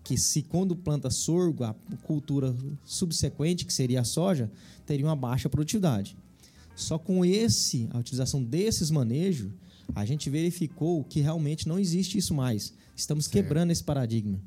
que 0.05 0.17
se 0.17 0.43
quando 0.43 0.75
planta 0.75 1.09
sorgo, 1.09 1.63
a 1.63 1.75
cultura 2.03 2.55
subsequente, 2.85 3.65
que 3.65 3.73
seria 3.73 4.01
a 4.01 4.03
soja, 4.03 4.51
teria 4.85 5.03
uma 5.03 5.15
baixa 5.15 5.49
produtividade. 5.49 6.15
Só 6.75 6.99
com 6.99 7.25
esse, 7.25 7.89
a 7.91 7.97
utilização 7.97 8.43
desses 8.43 8.91
manejos, 8.91 9.51
a 9.95 10.05
gente 10.05 10.29
verificou 10.29 11.03
que 11.03 11.21
realmente 11.21 11.67
não 11.67 11.79
existe 11.79 12.19
isso 12.19 12.35
mais. 12.35 12.71
Estamos 12.95 13.25
certo. 13.25 13.33
quebrando 13.33 13.71
esse 13.71 13.83
paradigma. 13.83 14.39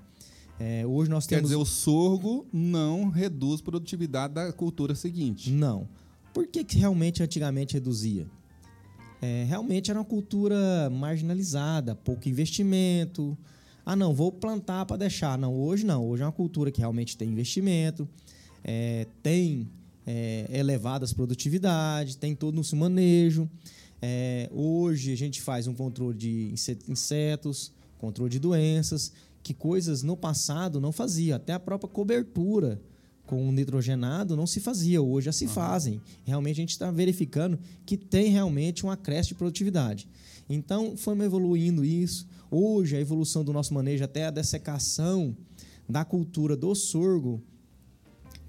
É, 0.61 0.87
hoje 0.87 1.11
nós 1.11 1.27
Quer 1.27 1.37
temos... 1.37 1.51
dizer, 1.51 1.61
o 1.61 1.65
sorgo 1.65 2.47
não 2.53 3.09
reduz 3.09 3.61
produtividade 3.61 4.35
da 4.35 4.53
cultura 4.53 4.95
seguinte. 4.95 5.51
Não. 5.51 5.89
Por 6.33 6.47
que, 6.47 6.63
que 6.63 6.79
realmente 6.79 7.21
antigamente 7.21 7.75
reduzia? 7.75 8.29
É, 9.21 9.45
realmente 9.49 9.91
era 9.91 9.99
uma 9.99 10.05
cultura 10.05 10.89
marginalizada, 10.89 11.97
pouco 11.97 12.29
investimento. 12.29 13.37
Ah, 13.91 13.97
não, 13.97 14.13
vou 14.13 14.31
plantar 14.31 14.85
para 14.85 14.99
deixar. 14.99 15.39
Não, 15.39 15.55
hoje 15.55 15.87
não. 15.87 16.07
Hoje 16.07 16.23
é 16.23 16.27
uma 16.27 16.31
cultura 16.31 16.71
que 16.71 16.79
realmente 16.79 17.17
tem 17.17 17.31
investimento, 17.31 18.07
é, 18.63 19.07
tem 19.23 19.67
é, 20.07 20.47
elevadas 20.53 21.15
produtividades, 21.15 22.15
tem 22.15 22.35
todo 22.35 22.61
o 22.61 22.63
seu 22.63 22.77
manejo. 22.77 23.49
É, 24.03 24.51
hoje 24.53 25.11
a 25.11 25.17
gente 25.17 25.41
faz 25.41 25.67
um 25.67 25.73
controle 25.73 26.19
de 26.19 26.53
insetos, 26.87 27.73
controle 27.97 28.31
de 28.31 28.39
doenças, 28.39 29.11
que 29.43 29.55
coisas 29.55 30.03
no 30.03 30.19
passado 30.19 30.83
não 30.83 30.93
fazia. 30.93 31.37
Até 31.37 31.55
a 31.55 31.59
própria 31.59 31.89
cobertura 31.89 32.79
com 33.25 33.51
nitrogenado 33.51 34.37
não 34.37 34.47
se 34.47 34.61
fazia, 34.61 35.01
hoje 35.01 35.25
já 35.25 35.33
se 35.33 35.47
uhum. 35.47 35.51
fazem. 35.51 36.01
Realmente 36.27 36.57
a 36.59 36.61
gente 36.61 36.73
está 36.73 36.91
verificando 36.91 37.59
que 37.87 37.97
tem 37.97 38.29
realmente 38.29 38.85
um 38.85 38.91
acréscimo 38.91 39.29
de 39.29 39.39
produtividade. 39.39 40.07
Então, 40.47 40.95
fomos 40.95 41.25
evoluindo 41.25 41.83
isso. 41.83 42.27
Hoje, 42.51 42.97
a 42.97 43.01
evolução 43.01 43.45
do 43.45 43.53
nosso 43.53 43.75
manejo, 43.75 44.05
até 44.05 44.27
a 44.27 44.31
dessecação 44.31 45.37
da 45.89 46.05
cultura 46.05 46.57
do 46.57 46.75
sorgo 46.75 47.43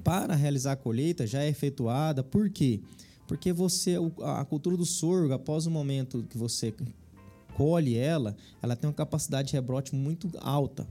para 0.03 0.35
realizar 0.35 0.73
a 0.73 0.75
colheita 0.75 1.27
já 1.27 1.43
é 1.43 1.49
efetuada. 1.49 2.23
Por 2.23 2.49
quê? 2.49 2.81
Porque 3.27 3.53
você, 3.53 3.95
a 4.23 4.43
cultura 4.45 4.75
do 4.75 4.85
sorgo, 4.85 5.33
após 5.33 5.65
o 5.65 5.71
momento 5.71 6.25
que 6.29 6.37
você 6.37 6.73
colhe 7.55 7.95
ela, 7.95 8.35
ela 8.61 8.75
tem 8.75 8.89
uma 8.89 8.93
capacidade 8.93 9.49
de 9.49 9.53
rebrote 9.53 9.93
muito 9.93 10.29
alta. 10.39 10.87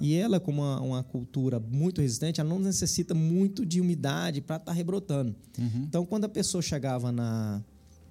E 0.00 0.14
ela, 0.14 0.40
como 0.40 0.62
uma, 0.62 0.80
uma 0.80 1.02
cultura 1.02 1.60
muito 1.60 2.00
resistente, 2.00 2.40
ela 2.40 2.48
não 2.48 2.58
necessita 2.58 3.14
muito 3.14 3.64
de 3.64 3.80
umidade 3.80 4.40
para 4.40 4.56
estar 4.56 4.66
tá 4.66 4.72
rebrotando. 4.72 5.34
Uhum. 5.58 5.84
Então, 5.86 6.06
quando 6.06 6.24
a 6.24 6.28
pessoa 6.28 6.62
chegava 6.62 7.12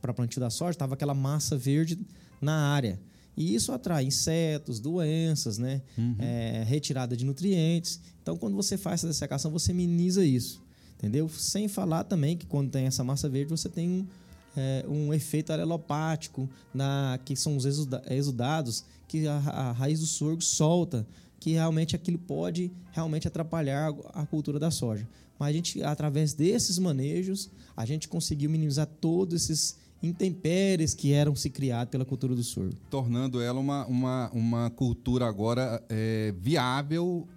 para 0.02 0.14
plantio 0.14 0.40
da 0.40 0.50
soja, 0.50 0.72
estava 0.72 0.94
aquela 0.94 1.14
massa 1.14 1.58
verde 1.58 2.00
na 2.40 2.70
área. 2.72 3.00
E 3.36 3.56
isso 3.56 3.72
atrai 3.72 4.06
insetos, 4.06 4.80
doenças, 4.80 5.58
né? 5.58 5.82
Uhum. 5.98 6.16
É, 6.20 6.64
retirada 6.68 7.16
de 7.16 7.26
nutrientes. 7.26 8.00
Então, 8.22 8.38
quando 8.38 8.56
você 8.56 8.78
faz 8.78 9.00
essa 9.00 9.08
dessecação, 9.08 9.52
você 9.52 9.74
minimiza 9.74 10.26
isso. 10.26 10.62
Entendeu? 10.98 11.28
Sem 11.30 11.68
falar 11.68 12.04
também 12.04 12.38
que 12.38 12.46
quando 12.46 12.70
tem 12.70 12.86
essa 12.86 13.04
massa 13.04 13.28
verde, 13.28 13.50
você 13.50 13.68
tem 13.68 13.90
um, 13.90 14.08
é, 14.56 14.86
um 14.88 15.14
efeito 15.14 15.52
alelopático, 15.52 16.48
na, 16.74 17.20
que 17.26 17.36
são 17.36 17.58
os 17.58 17.66
exudados 17.66 18.86
que 19.08 19.28
a, 19.28 19.38
a, 19.38 19.72
raiz 19.72 20.00
do 20.00 20.06
sorgo 20.06 20.42
solta, 20.42 21.08
que 21.40 21.54
realmente 21.54 21.96
aquilo 21.96 22.20
pode 22.20 22.72
realmente 22.92 23.28
atrapalhar 23.28 23.92
a 24.14 24.26
cultura 24.26 24.60
da 24.60 24.70
soja. 24.70 25.08
Mas 25.40 25.50
a 25.50 25.54
gente, 25.54 25.82
através 25.82 26.34
desses 26.34 26.78
manejos, 26.78 27.50
a 27.76 27.84
gente 27.84 28.08
conseguiu 28.08 28.50
minimizar 28.50 28.86
todos 28.86 29.44
esses 29.44 29.76
intempéries 30.02 30.94
que 30.94 31.14
eram 31.14 31.36
se 31.36 31.50
criados 31.50 31.92
pela 31.92 32.06
cultura 32.06 32.36
do 32.36 32.44
sorgo. 32.44 32.76
Tornando 32.90 33.42
ela 33.42 33.60
uma, 33.60 33.86
uma, 33.86 34.32
uma 34.32 34.70
cultura 34.72 35.28
agora 35.28 35.84
é, 35.90 36.34
viável 36.38 37.28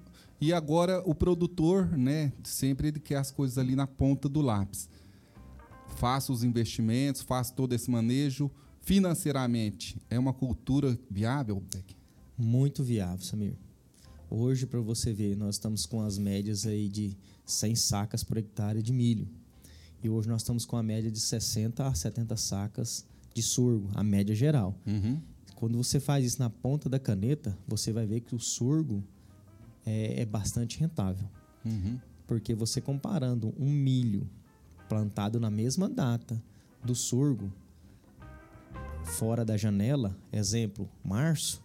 e 0.41 0.53
agora 0.53 1.03
o 1.07 1.15
produtor, 1.15 1.97
né, 1.97 2.33
sempre 2.43 2.89
ele 2.89 3.01
quer 3.01 3.17
as 3.17 3.31
coisas 3.31 3.59
ali 3.59 3.77
na 3.77 3.87
ponta 3.87 4.29
do 4.29 4.41
lápis. 4.41 4.89
Faça 5.97 6.33
os 6.33 6.43
investimentos, 6.43 7.23
faça 7.23 7.55
todo 7.55 7.73
esse 7.73 7.91
manejo. 7.91 8.51
Financeiramente, 8.81 9.97
é 10.11 10.19
uma 10.19 10.33
cultura 10.33 10.99
viável, 11.11 11.63
Beck? 11.73 11.97
Muito 12.37 12.83
viável, 12.83 13.25
Samir. 13.25 13.57
Hoje, 14.29 14.67
para 14.67 14.81
você 14.81 15.13
ver, 15.13 15.37
nós 15.37 15.55
estamos 15.55 15.87
com 15.87 16.03
as 16.03 16.19
médias 16.19 16.67
aí 16.67 16.89
de 16.89 17.17
100 17.47 17.77
sacas 17.77 18.25
por 18.25 18.37
hectare 18.37 18.83
de 18.83 18.93
milho. 18.93 19.29
E 20.05 20.11
hoje 20.11 20.29
nós 20.29 20.43
estamos 20.43 20.67
com 20.67 20.77
a 20.77 20.83
média 20.83 21.11
de 21.11 21.19
60 21.19 21.87
a 21.87 21.95
70 21.95 22.37
sacas 22.37 23.07
de 23.33 23.43
sorgo, 23.43 23.89
a 23.95 24.05
média 24.05 24.35
geral. 24.35 24.79
Uhum. 24.87 25.19
Quando 25.55 25.79
você 25.79 25.99
faz 25.99 26.27
isso 26.27 26.39
na 26.39 26.51
ponta 26.51 26.91
da 26.91 26.99
caneta, 26.99 27.57
você 27.67 27.91
vai 27.91 28.05
ver 28.05 28.21
que 28.21 28.35
o 28.35 28.39
sorgo 28.39 29.03
é, 29.87 30.21
é 30.21 30.27
bastante 30.27 30.79
rentável. 30.79 31.27
Uhum. 31.65 31.99
Porque 32.27 32.55
você 32.55 32.83
comparando 32.83 33.55
um 33.59 33.71
milho 33.71 34.29
plantado 34.91 35.41
na 35.41 35.51
mesma 35.51 35.89
data 35.89 36.41
do 36.85 36.95
sorgo 36.95 37.51
fora 39.05 39.43
da 39.43 39.57
janela, 39.57 40.15
exemplo, 40.31 40.87
março, 41.03 41.65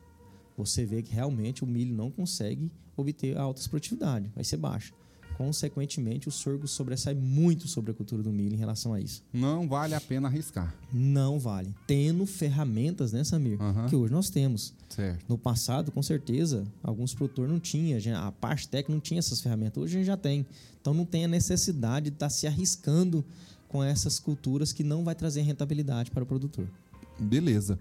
você 0.56 0.86
vê 0.86 1.04
que 1.04 1.14
realmente 1.14 1.62
o 1.66 1.68
milho 1.68 1.94
não 1.94 2.10
consegue 2.10 2.72
obter 2.96 3.38
altas 3.38 3.68
produtividade, 3.68 4.32
vai 4.34 4.46
ser 4.46 4.56
baixa 4.56 4.94
consequentemente, 5.40 6.28
o 6.28 6.32
sorgo 6.34 6.68
sobressai 6.68 7.14
muito 7.14 7.66
sobre 7.66 7.92
a 7.92 7.94
cultura 7.94 8.22
do 8.22 8.30
milho 8.30 8.56
em 8.56 8.58
relação 8.58 8.94
a 8.94 9.00
isso. 9.00 9.24
Não 9.32 9.70
vale 9.70 9.96
a 9.96 10.02
pena 10.02 10.28
arriscar. 10.28 10.76
Não 10.92 11.40
vale. 11.40 11.74
Tendo 11.88 12.26
ferramentas, 12.26 13.14
né, 13.14 13.24
Samir? 13.24 13.58
Uhum. 13.58 13.86
Que 13.88 13.96
hoje 13.96 14.12
nós 14.12 14.30
temos. 14.30 14.74
Certo. 14.90 15.24
No 15.30 15.38
passado, 15.38 15.94
com 15.94 16.04
certeza, 16.04 16.68
alguns 16.84 17.14
produtores 17.14 17.50
não 17.50 17.58
tinham. 17.58 17.98
A 18.18 18.34
parte 18.34 18.68
técnica 18.68 18.92
não 18.92 19.00
tinha 19.00 19.20
essas 19.20 19.40
ferramentas. 19.40 19.82
Hoje 19.82 19.96
a 19.96 20.00
gente 20.00 20.08
já 20.08 20.18
tem. 20.18 20.46
Então 20.82 20.94
não 20.94 21.06
tem 21.06 21.24
a 21.24 21.28
necessidade 21.30 22.10
de 22.10 22.16
estar 22.18 22.26
tá 22.26 22.30
se 22.30 22.46
arriscando 22.46 23.24
com 23.70 23.82
essas 23.82 24.20
culturas 24.20 24.74
que 24.74 24.84
não 24.84 25.06
vai 25.06 25.16
trazer 25.16 25.44
rentabilidade 25.44 26.12
para 26.12 26.24
o 26.24 26.26
produtor. 26.26 26.68
Beleza. 27.18 27.80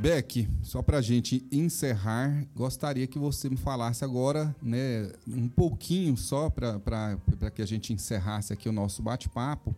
Beck, 0.00 0.48
só 0.62 0.80
para 0.80 0.96
a 0.96 1.02
gente 1.02 1.46
encerrar, 1.52 2.46
gostaria 2.56 3.06
que 3.06 3.18
você 3.18 3.50
me 3.50 3.58
falasse 3.58 4.02
agora, 4.02 4.56
né, 4.62 5.12
um 5.28 5.46
pouquinho 5.46 6.16
só 6.16 6.48
para 6.48 7.20
que 7.54 7.60
a 7.60 7.66
gente 7.66 7.92
encerrasse 7.92 8.50
aqui 8.50 8.66
o 8.66 8.72
nosso 8.72 9.02
bate-papo, 9.02 9.76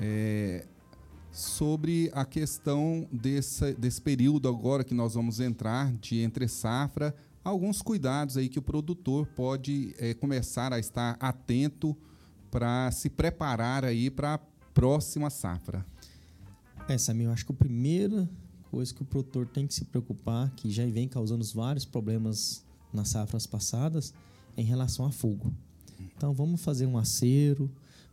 é, 0.00 0.66
sobre 1.30 2.10
a 2.14 2.24
questão 2.24 3.06
desse, 3.12 3.74
desse 3.74 4.00
período 4.00 4.48
agora 4.48 4.82
que 4.82 4.94
nós 4.94 5.12
vamos 5.12 5.38
entrar 5.38 5.92
de 5.92 6.20
entre 6.20 6.48
safra, 6.48 7.14
alguns 7.44 7.82
cuidados 7.82 8.38
aí 8.38 8.48
que 8.48 8.58
o 8.58 8.62
produtor 8.62 9.26
pode 9.36 9.94
é, 9.98 10.14
começar 10.14 10.72
a 10.72 10.78
estar 10.78 11.14
atento 11.20 11.94
para 12.50 12.90
se 12.90 13.10
preparar 13.10 13.84
aí 13.84 14.08
para 14.08 14.34
a 14.34 14.38
próxima 14.72 15.28
safra. 15.28 15.84
É, 16.88 16.96
Samir, 16.96 17.26
eu 17.26 17.32
acho 17.32 17.44
que 17.44 17.50
o 17.50 17.54
primeiro 17.54 18.26
coisa 18.70 18.92
que 18.94 19.02
o 19.02 19.04
produtor 19.04 19.46
tem 19.46 19.66
que 19.66 19.74
se 19.74 19.84
preocupar, 19.84 20.50
que 20.50 20.70
já 20.70 20.84
vem 20.86 21.08
causando 21.08 21.44
vários 21.54 21.84
problemas 21.84 22.64
nas 22.92 23.08
safras 23.08 23.46
passadas, 23.46 24.12
é 24.56 24.62
em 24.62 24.64
relação 24.64 25.04
a 25.04 25.10
fogo. 25.10 25.52
Então 26.16 26.32
vamos 26.32 26.62
fazer 26.62 26.86
um 26.86 26.98
acero, 26.98 27.70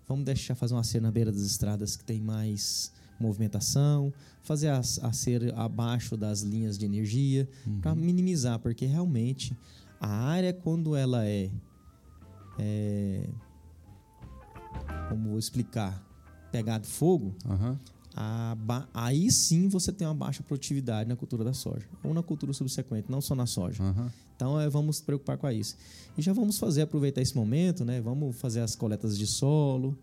vamos 0.07 0.25
deixar 0.25 0.55
fazer 0.55 0.73
um 0.73 0.77
acero 0.77 1.03
na 1.03 1.11
beira 1.11 1.31
das 1.31 1.41
estradas 1.41 1.95
que 1.95 2.03
tem 2.03 2.19
mais 2.19 2.91
movimentação, 3.19 4.13
fazer 4.41 4.69
acero 4.69 5.53
abaixo 5.55 6.17
das 6.17 6.41
linhas 6.41 6.77
de 6.77 6.85
energia, 6.85 7.47
uhum. 7.65 7.79
para 7.79 7.95
minimizar, 7.95 8.59
porque 8.59 8.85
realmente 8.85 9.55
a 9.99 10.09
área 10.09 10.53
quando 10.53 10.95
ela 10.95 11.25
é, 11.25 11.49
é 12.59 13.29
como 15.09 15.29
vou 15.29 15.39
explicar, 15.39 16.03
pegado 16.51 16.85
fogo, 16.85 17.35
uhum 17.45 17.77
aí 18.93 19.31
sim 19.31 19.67
você 19.67 19.91
tem 19.91 20.07
uma 20.07 20.13
baixa 20.13 20.43
produtividade 20.43 21.09
na 21.09 21.15
cultura 21.15 21.43
da 21.43 21.53
soja, 21.53 21.85
ou 22.03 22.13
na 22.13 22.21
cultura 22.21 22.53
subsequente, 22.53 23.11
não 23.11 23.21
só 23.21 23.35
na 23.35 23.45
soja. 23.45 23.83
Uhum. 23.83 24.09
Então 24.35 24.59
é, 24.59 24.69
vamos 24.69 24.97
se 24.97 25.03
preocupar 25.03 25.37
com 25.37 25.49
isso. 25.49 25.75
E 26.17 26.21
já 26.21 26.33
vamos 26.33 26.57
fazer, 26.57 26.81
aproveitar 26.81 27.21
esse 27.21 27.35
momento, 27.35 27.83
né? 27.83 28.01
vamos 28.01 28.35
fazer 28.35 28.61
as 28.61 28.75
coletas 28.75 29.17
de 29.17 29.25
solo, 29.25 29.97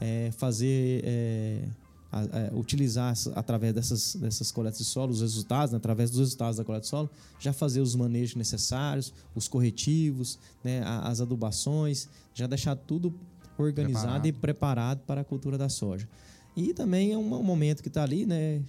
é, 0.00 0.30
fazer. 0.32 1.02
É, 1.04 1.68
a, 2.10 2.20
a, 2.20 2.56
utilizar 2.56 3.12
através 3.34 3.74
dessas, 3.74 4.14
dessas 4.14 4.50
coletas 4.50 4.78
de 4.78 4.84
solo 4.86 5.12
os 5.12 5.20
resultados, 5.20 5.72
né? 5.72 5.76
através 5.76 6.10
dos 6.10 6.20
resultados 6.20 6.56
da 6.56 6.64
coleta 6.64 6.82
de 6.82 6.88
solo, 6.88 7.10
já 7.38 7.52
fazer 7.52 7.80
os 7.80 7.94
manejos 7.94 8.34
necessários, 8.34 9.12
os 9.34 9.46
corretivos, 9.46 10.38
né? 10.64 10.82
as 10.84 11.20
adubações, 11.20 12.08
já 12.34 12.46
deixar 12.46 12.76
tudo 12.76 13.12
organizado 13.58 14.22
preparado. 14.22 14.26
e 14.26 14.32
preparado 14.32 15.00
para 15.06 15.20
a 15.20 15.24
cultura 15.24 15.58
da 15.58 15.68
soja. 15.68 16.08
E 16.56 16.74
também 16.74 17.12
é 17.12 17.18
um, 17.18 17.42
momento 17.42 17.82
que 17.82 17.88
está 17.88 18.02
ali, 18.02 18.26
né? 18.26 18.62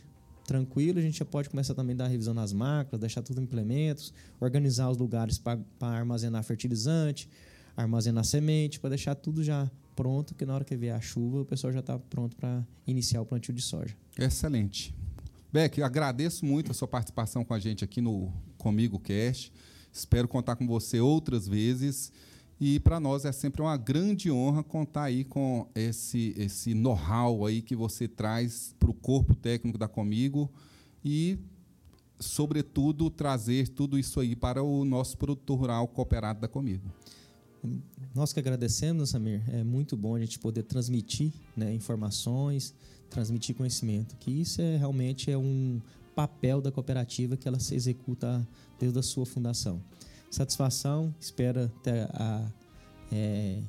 Tranquilo, 0.46 1.00
a 1.00 1.02
gente 1.02 1.20
já 1.20 1.26
pode 1.26 1.50
começar 1.50 1.74
também 1.74 1.94
a 1.94 1.98
dar 1.98 2.08
revisão 2.08 2.34
nas 2.34 2.52
máquinas, 2.52 3.00
deixar 3.00 3.22
tudo 3.22 3.40
em 3.40 3.44
implementos, 3.44 4.14
organizar 4.40 4.90
os 4.90 4.98
lugares 4.98 5.38
para 5.38 5.60
armazenar 5.80 6.44
fertilizante, 6.44 7.30
armazenar 7.78 8.24
semente, 8.24 8.80
para 8.80 8.90
deixar 8.90 9.16
tudo 9.16 9.44
já 9.44 9.70
pronto, 9.96 10.34
que 10.34 10.46
na 10.46 10.56
hora 10.56 10.64
que 10.64 10.76
vier 10.76 10.96
a 10.96 11.02
chuva 11.02 11.42
o 11.42 11.46
pessoal 11.46 11.74
já 11.74 11.82
está 11.82 12.00
pronto 12.00 12.36
para 12.36 12.66
iniciar 12.88 13.22
o 13.22 13.26
plantio 13.26 13.54
de 13.54 13.62
soja. 13.62 13.96
Excelente. 14.18 14.96
Beck, 15.52 15.82
agradeço 15.82 16.46
muito 16.46 16.72
a 16.72 16.74
sua 16.74 16.88
participação 16.88 17.44
com 17.44 17.54
a 17.54 17.60
gente 17.60 17.84
aqui 17.84 18.02
no 18.02 18.32
Comigo 18.58 19.00
Cast. 19.00 19.52
Espero 19.92 20.28
contar 20.28 20.56
com 20.56 20.66
você 20.68 21.00
outras 21.00 21.48
vezes. 21.48 22.12
E 22.60 22.78
para 22.78 23.00
nós 23.00 23.24
é 23.24 23.32
sempre 23.32 23.62
uma 23.62 23.78
grande 23.78 24.30
honra 24.30 24.62
contar 24.62 25.04
aí 25.04 25.24
com 25.24 25.66
esse, 25.74 26.34
esse 26.36 26.74
know-how 26.74 27.46
aí 27.46 27.62
que 27.62 27.74
você 27.74 28.06
traz 28.06 28.76
para 28.78 28.90
o 28.90 28.94
corpo 28.94 29.34
técnico 29.34 29.78
da 29.78 29.88
Comigo 29.88 30.52
e, 31.04 31.40
sobretudo, 32.20 33.10
trazer 33.10 33.70
tudo 33.70 33.98
isso 33.98 34.20
aí 34.20 34.36
para 34.36 34.62
o 34.62 34.84
nosso 34.84 35.18
produtor 35.18 35.58
rural 35.58 35.88
cooperado 35.88 36.42
da 36.42 36.50
Comigo. 36.50 36.84
Nós 38.14 38.34
que 38.34 38.40
agradecemos, 38.42 39.12
Samir. 39.12 39.42
É 39.48 39.64
muito 39.64 39.96
bom 39.96 40.16
a 40.16 40.20
gente 40.20 40.38
poder 40.38 40.64
transmitir 40.64 41.32
né, 41.56 41.74
informações, 41.74 42.74
transmitir 43.10 43.56
conhecimento, 43.56 44.18
que 44.18 44.32
isso 44.32 44.62
é 44.62 44.76
realmente 44.76 45.32
é 45.32 45.38
um 45.38 45.82
papel 46.14 46.60
da 46.60 46.74
cooperativa 46.74 47.38
que 47.38 47.48
ela 47.48 47.60
se 47.60 47.74
executa 47.74 48.46
desde 48.78 49.00
a 49.00 49.02
sua 49.02 49.26
fundação 49.26 49.82
satisfação. 50.30 51.14
Espero 51.20 51.70
ter, 51.84 52.10
a, 52.14 52.46
é, 53.12 53.62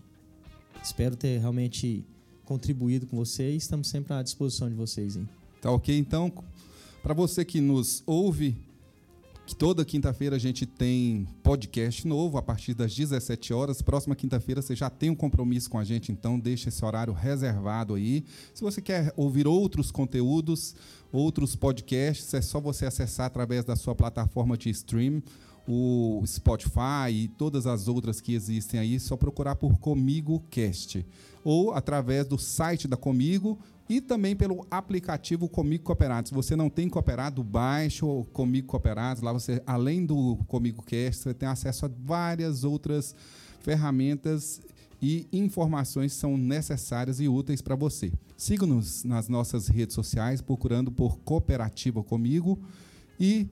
espero 0.82 1.16
ter 1.16 1.38
realmente 1.38 2.04
contribuído 2.44 3.06
com 3.06 3.16
vocês. 3.16 3.62
Estamos 3.62 3.88
sempre 3.88 4.12
à 4.12 4.22
disposição 4.22 4.68
de 4.68 4.74
vocês. 4.74 5.16
Hein? 5.16 5.28
Tá 5.60 5.70
ok? 5.70 5.96
Então, 5.96 6.32
para 7.02 7.14
você 7.14 7.44
que 7.44 7.60
nos 7.60 8.02
ouve, 8.06 8.56
que 9.50 9.56
toda 9.56 9.84
quinta-feira 9.84 10.36
a 10.36 10.38
gente 10.38 10.64
tem 10.64 11.26
podcast 11.42 12.06
novo 12.06 12.38
a 12.38 12.42
partir 12.42 12.72
das 12.72 12.94
17 12.94 13.52
horas. 13.52 13.82
Próxima 13.82 14.14
quinta-feira 14.14 14.62
você 14.62 14.76
já 14.76 14.88
tem 14.88 15.10
um 15.10 15.14
compromisso 15.14 15.68
com 15.68 15.76
a 15.76 15.82
gente, 15.82 16.12
então 16.12 16.38
deixa 16.38 16.68
esse 16.68 16.84
horário 16.84 17.12
reservado 17.12 17.96
aí. 17.96 18.24
Se 18.54 18.62
você 18.62 18.80
quer 18.80 19.12
ouvir 19.16 19.48
outros 19.48 19.90
conteúdos, 19.90 20.76
outros 21.10 21.56
podcasts, 21.56 22.32
é 22.32 22.40
só 22.40 22.60
você 22.60 22.86
acessar 22.86 23.26
através 23.26 23.64
da 23.64 23.74
sua 23.74 23.92
plataforma 23.92 24.56
de 24.56 24.70
stream 24.70 25.20
o 25.72 26.22
Spotify 26.26 27.10
e 27.12 27.28
todas 27.28 27.66
as 27.66 27.88
outras 27.88 28.20
que 28.20 28.34
existem 28.34 28.80
aí, 28.80 28.98
só 28.98 29.16
procurar 29.16 29.56
por 29.56 29.78
Comigo 29.78 30.42
Cast 30.50 31.06
ou 31.44 31.72
através 31.72 32.26
do 32.26 32.38
site 32.38 32.88
da 32.88 32.96
Comigo 32.96 33.58
e 33.88 34.00
também 34.00 34.36
pelo 34.36 34.66
aplicativo 34.70 35.48
Comigo 35.48 35.84
Cooperado. 35.84 36.28
Se 36.28 36.34
você 36.34 36.54
não 36.54 36.70
tem 36.70 36.88
cooperado, 36.88 37.42
baixe 37.42 38.04
o 38.04 38.24
Comigo 38.32 38.68
Cooperado. 38.68 39.24
Lá 39.24 39.32
você, 39.32 39.62
além 39.66 40.04
do 40.04 40.36
Comigo 40.46 40.82
Cast, 40.82 41.22
você 41.22 41.34
tem 41.34 41.48
acesso 41.48 41.86
a 41.86 41.90
várias 42.04 42.62
outras 42.62 43.14
ferramentas 43.60 44.60
e 45.02 45.26
informações 45.32 46.12
são 46.12 46.36
necessárias 46.36 47.20
e 47.20 47.28
úteis 47.28 47.62
para 47.62 47.74
você. 47.74 48.12
Siga-nos 48.36 49.02
nas 49.02 49.28
nossas 49.28 49.66
redes 49.68 49.94
sociais, 49.94 50.40
procurando 50.40 50.92
por 50.92 51.18
Cooperativa 51.20 52.02
Comigo 52.02 52.58
e 53.18 53.48